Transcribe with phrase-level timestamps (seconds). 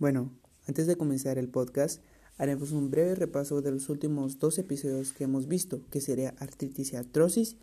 [0.00, 0.32] Bueno,
[0.66, 2.02] antes de comenzar el podcast,
[2.38, 6.94] haremos un breve repaso de los últimos dos episodios que hemos visto, que sería artritis
[6.94, 7.58] y artrosis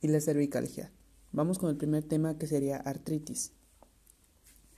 [0.00, 0.90] y la cervicalgia.
[1.30, 3.52] Vamos con el primer tema que sería artritis.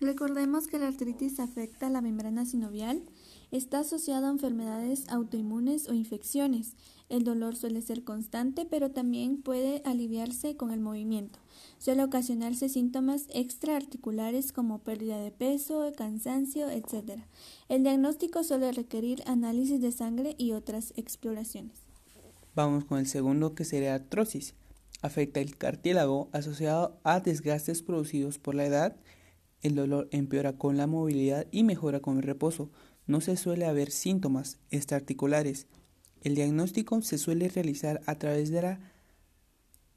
[0.00, 3.02] Recordemos que la artritis afecta la membrana sinovial,
[3.52, 6.74] está asociada a enfermedades autoinmunes o infecciones.
[7.10, 11.38] El dolor suele ser constante, pero también puede aliviarse con el movimiento.
[11.78, 17.20] Suele ocasionarse síntomas extraarticulares como pérdida de peso, cansancio, etc.
[17.68, 21.82] El diagnóstico suele requerir análisis de sangre y otras exploraciones.
[22.54, 24.54] Vamos con el segundo que sería artrosis.
[25.02, 28.96] Afecta el cartílago asociado a desgastes producidos por la edad
[29.62, 32.70] el dolor empeora con la movilidad y mejora con el reposo.
[33.06, 35.66] No se suele haber síntomas extraarticulares.
[36.22, 38.76] El diagnóstico se suele realizar a través de,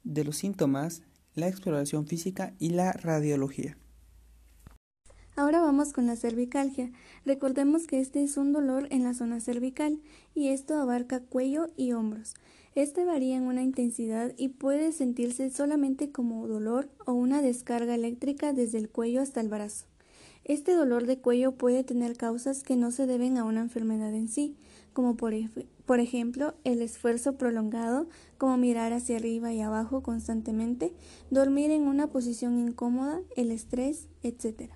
[0.03, 3.77] de los síntomas, la exploración física y la radiología.
[5.37, 6.91] Ahora vamos con la cervicalgia.
[7.25, 9.99] Recordemos que este es un dolor en la zona cervical
[10.33, 12.35] y esto abarca cuello y hombros.
[12.73, 18.53] Este varía en una intensidad y puede sentirse solamente como dolor o una descarga eléctrica
[18.53, 19.87] desde el cuello hasta el brazo.
[20.45, 24.29] Este dolor de cuello puede tener causas que no se deben a una enfermedad en
[24.29, 24.55] sí,
[24.93, 25.33] como por,
[25.99, 30.93] ejemplo el esfuerzo prolongado, como mirar hacia arriba y abajo constantemente,
[31.29, 34.71] dormir en una posición incómoda, el estrés, etc.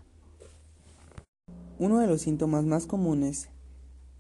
[1.80, 3.48] Uno de los síntomas más comunes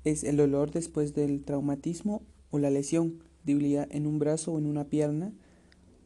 [0.05, 4.65] es el dolor después del traumatismo o la lesión, debilidad en un brazo o en
[4.65, 5.33] una pierna,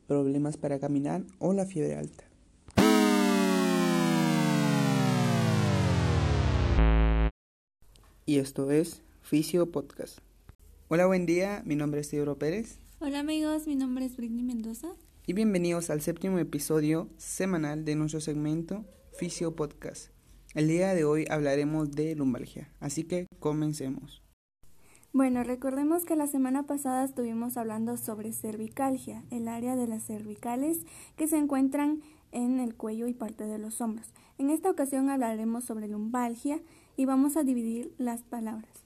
[0.07, 2.23] problemas para caminar o la fiebre alta.
[8.25, 10.17] Y esto es Fisio Podcast.
[10.87, 12.79] Hola, buen día, mi nombre es Teodoro Pérez.
[12.99, 14.87] Hola amigos, mi nombre es Britney Mendoza.
[15.27, 20.12] Y bienvenidos al séptimo episodio semanal de nuestro segmento Fisio Podcast.
[20.55, 24.21] El día de hoy hablaremos de lumbalgia, así que comencemos.
[25.11, 30.81] Bueno, recordemos que la semana pasada estuvimos hablando sobre cervicalgia, el área de las cervicales
[31.15, 34.13] que se encuentran en el cuello y parte de los hombros.
[34.37, 36.61] En esta ocasión hablaremos sobre lumbalgia
[36.97, 38.83] y vamos a dividir las palabras.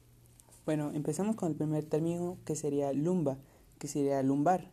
[0.65, 3.39] Bueno, empezamos con el primer término que sería lumba,
[3.77, 4.71] que sería lumbar.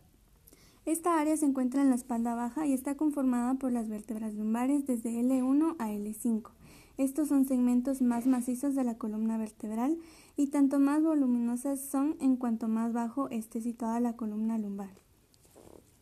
[0.85, 4.85] Esta área se encuentra en la espalda baja y está conformada por las vértebras lumbares
[4.85, 6.51] desde L1 a L5.
[6.97, 9.97] Estos son segmentos más macizos de la columna vertebral
[10.37, 14.91] y tanto más voluminosas son en cuanto más bajo esté situada la columna lumbar.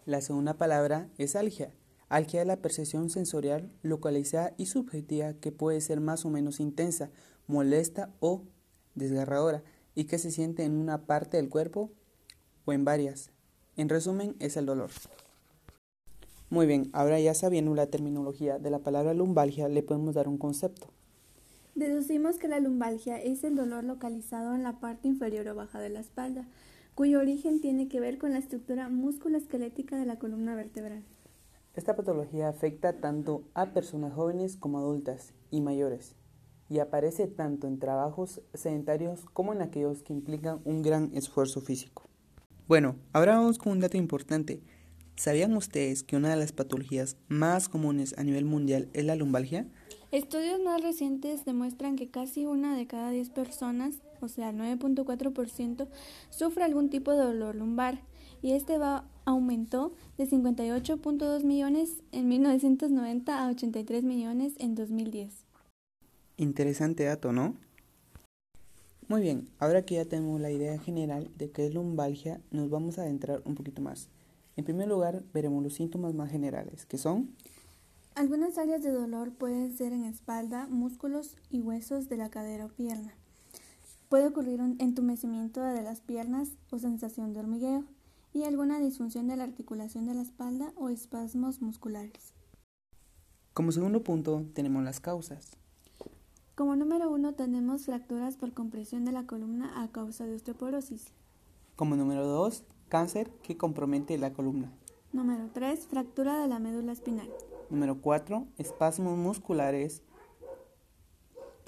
[0.06, 1.74] La segunda palabra es algia.
[2.10, 7.10] Algia es la percepción sensorial localizada y subjetiva que puede ser más o menos intensa,
[7.48, 8.44] molesta o
[8.94, 9.64] desgarradora
[9.96, 11.92] y que se siente en una parte del cuerpo
[12.66, 13.32] o en varias.
[13.78, 14.92] En resumen, es el dolor.
[16.54, 20.38] Muy bien, ahora ya sabiendo la terminología de la palabra lumbalgia, le podemos dar un
[20.38, 20.86] concepto.
[21.74, 25.90] Deducimos que la lumbalgia es el dolor localizado en la parte inferior o baja de
[25.90, 26.48] la espalda,
[26.94, 31.04] cuyo origen tiene que ver con la estructura musculoesquelética de la columna vertebral.
[31.76, 36.14] Esta patología afecta tanto a personas jóvenes como adultas y mayores,
[36.70, 42.04] y aparece tanto en trabajos sedentarios como en aquellos que implican un gran esfuerzo físico.
[42.68, 44.62] Bueno, ahora vamos con un dato importante.
[45.16, 49.68] ¿Sabían ustedes que una de las patologías más comunes a nivel mundial es la lumbalgia?
[50.12, 55.88] Estudios más recientes demuestran que casi una de cada diez personas, o sea, 9.4%,
[56.30, 58.02] sufre algún tipo de dolor lumbar
[58.42, 65.46] y este va aumentó de 58.2 millones en 1990 a 83 millones en 2010.
[66.38, 67.56] Interesante dato, ¿no?
[69.08, 72.98] Muy bien, ahora que ya tenemos la idea general de qué es lumbalgia, nos vamos
[72.98, 74.10] a adentrar un poquito más.
[74.56, 77.36] En primer lugar, veremos los síntomas más generales, que son...
[78.16, 82.70] Algunas áreas de dolor pueden ser en espalda, músculos y huesos de la cadera o
[82.70, 83.16] pierna.
[84.08, 87.86] Puede ocurrir un entumecimiento de las piernas o sensación de hormigueo
[88.32, 92.34] y alguna disfunción de la articulación de la espalda o espasmos musculares.
[93.54, 95.58] Como segundo punto, tenemos las causas.
[96.56, 101.08] Como número uno, tenemos fracturas por compresión de la columna a causa de osteoporosis.
[101.76, 102.64] Como número dos,
[102.94, 104.72] Cáncer que compromete la columna.
[105.14, 105.88] Número 3.
[105.88, 107.28] Fractura de la médula espinal.
[107.72, 108.46] Número 4.
[108.60, 110.04] Espasmos musculares.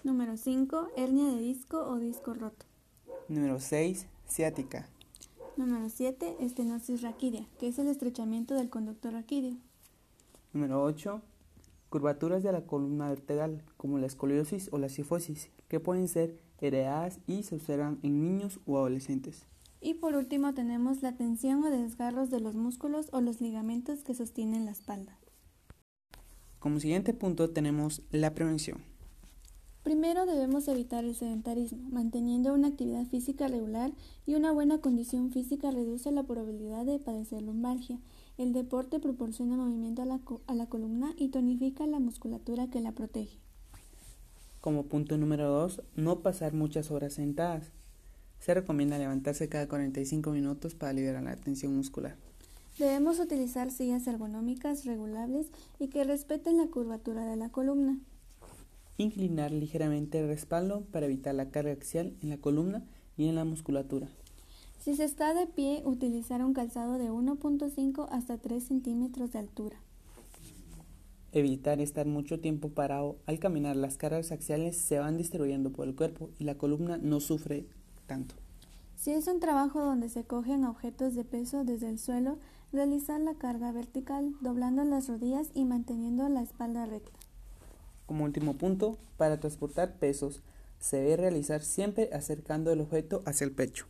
[0.04, 0.89] Número 5.
[0.95, 2.68] Hernia de disco o disco roto.
[3.27, 4.06] Número 6.
[4.30, 4.88] Ciática.
[5.57, 6.36] Número 7.
[6.42, 9.57] Estenosis raquídea, que es el estrechamiento del conducto raquídeo.
[10.54, 11.24] Número 8.
[11.89, 17.18] Curvaturas de la columna vertebral, como la escoliosis o la cifosis, que pueden ser heredadas
[17.25, 19.48] y se observan en niños o adolescentes.
[19.86, 24.16] Y por último tenemos la tensión o desgarros de los músculos o los ligamentos que
[24.16, 25.16] sostienen la espalda.
[26.58, 28.80] Como siguiente punto tenemos la prevención.
[29.84, 31.88] Primero debemos evitar el sedentarismo.
[31.92, 33.92] Manteniendo una actividad física regular
[34.26, 38.00] y una buena condición física reduce la probabilidad de padecer lumbalgia.
[38.40, 42.94] El deporte proporciona movimiento a la, a la columna y tonifica la musculatura que la
[42.94, 43.38] protege.
[44.62, 47.75] Como punto número 2, no pasar muchas horas sentadas.
[48.45, 52.15] Se recomienda levantarse cada 45 minutos para liberar la tensión muscular.
[52.77, 55.47] Debemos utilizar sillas ergonómicas regulables
[55.80, 57.97] y que respeten la curvatura de la columna.
[58.97, 62.83] Inclinar ligeramente el respaldo para evitar la carga axial en la columna
[63.18, 64.09] y en la musculatura.
[64.80, 69.77] Si se está de pie, utilizar un calzado de 1.5 hasta 3 centímetros de altura.
[71.31, 73.15] Evitar estar mucho tiempo parado.
[73.25, 77.19] Al caminar, las cargas axiales se van distribuyendo por el cuerpo y la columna no
[77.19, 77.65] sufre
[78.06, 78.36] tanto.
[78.96, 82.38] Si es un trabajo donde se cogen objetos de peso desde el suelo,
[82.72, 87.19] realizar la carga vertical, doblando las rodillas y manteniendo la espalda recta.
[88.06, 90.42] Como último punto, para transportar pesos,
[90.80, 93.86] se debe realizar siempre acercando el objeto hacia el pecho.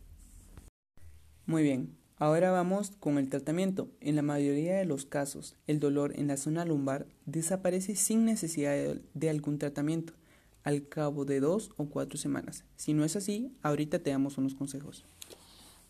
[1.46, 3.88] Muy bien, ahora vamos con el tratamiento.
[4.00, 8.72] En la mayoría de los casos, el dolor en la zona lumbar desaparece sin necesidad
[8.72, 10.14] de, de algún tratamiento
[10.66, 12.64] al cabo de dos o cuatro semanas.
[12.74, 15.04] Si no es así, ahorita te damos unos consejos.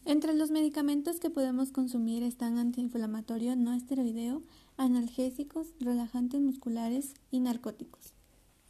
[0.05, 4.43] Entre los medicamentos que podemos consumir están antiinflamatorio no esteroideo,
[4.77, 8.13] analgésicos, relajantes musculares y narcóticos.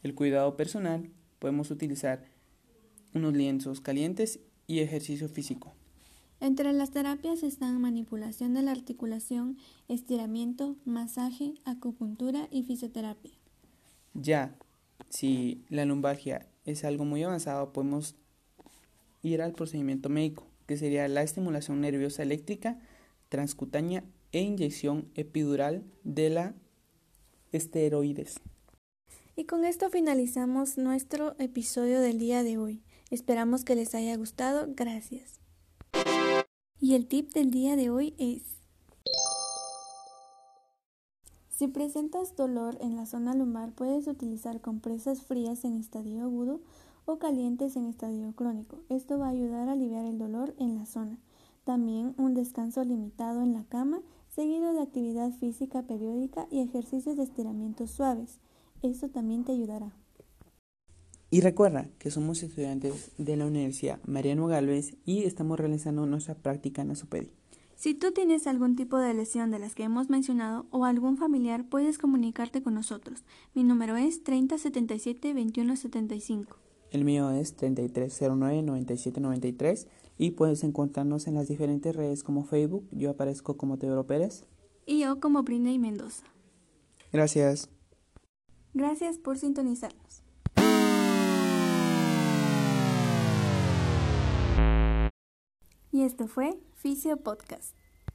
[0.01, 2.23] El cuidado personal, podemos utilizar
[3.13, 5.73] unos lienzos calientes y ejercicio físico.
[6.39, 9.57] Entre las terapias están manipulación de la articulación,
[9.89, 13.33] estiramiento, masaje, acupuntura y fisioterapia.
[14.13, 14.55] Ya,
[15.09, 18.15] si la lumbalgia es algo muy avanzado, podemos
[19.21, 22.79] ir al procedimiento médico, que sería la estimulación nerviosa eléctrica
[23.29, 26.55] transcutánea e inyección epidural de la
[27.51, 28.39] esteroides.
[29.35, 32.83] Y con esto finalizamos nuestro episodio del día de hoy.
[33.11, 34.67] Esperamos que les haya gustado.
[34.75, 35.39] Gracias.
[36.79, 38.56] Y el tip del día de hoy es...
[41.57, 46.61] Si presentas dolor en la zona lumbar, puedes utilizar compresas frías en estadio agudo
[47.05, 48.77] o calientes en estadio crónico.
[48.89, 51.17] Esto va a ayudar a aliviar el dolor en la zona.
[51.63, 57.23] También un descanso limitado en la cama, seguido de actividad física periódica y ejercicios de
[57.23, 58.37] estiramiento suaves.
[58.83, 59.91] Eso también te ayudará.
[61.31, 66.83] Y recuerda que somos estudiantes de la Universidad Mariano Galvez y estamos realizando nuestra práctica
[66.83, 67.31] en ASOPEDI.
[67.77, 71.69] Si tú tienes algún tipo de lesión de las que hemos mencionado o algún familiar,
[71.69, 73.23] puedes comunicarte con nosotros.
[73.53, 76.55] Mi número es 3077-2175.
[76.89, 79.85] El mío es 3309-9793
[80.17, 82.87] y puedes encontrarnos en las diferentes redes como Facebook.
[82.91, 84.47] Yo aparezco como Teodoro Pérez.
[84.87, 86.23] Y yo como Brinley Mendoza.
[87.13, 87.69] Gracias.
[88.73, 90.23] Gracias por sintonizarnos.
[95.97, 97.73] Y esto fue Fisio Podcast.